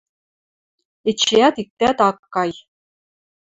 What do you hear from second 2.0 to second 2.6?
ак кай.